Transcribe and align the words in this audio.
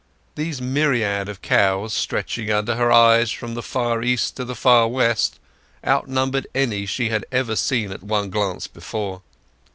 These 0.33 0.59
myriads 0.63 1.29
of 1.29 1.43
cows 1.43 1.93
stretching 1.93 2.49
under 2.49 2.75
her 2.75 2.91
eyes 2.91 3.29
from 3.29 3.53
the 3.53 3.61
far 3.61 4.01
east 4.01 4.35
to 4.37 4.43
the 4.43 4.55
far 4.55 4.87
west 4.87 5.39
outnumbered 5.85 6.47
any 6.55 6.87
she 6.87 7.09
had 7.09 7.23
ever 7.31 7.55
seen 7.55 7.91
at 7.91 8.01
one 8.01 8.31
glance 8.31 8.65
before. 8.65 9.21